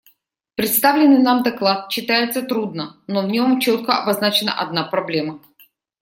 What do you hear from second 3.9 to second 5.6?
обозначена одна проблема.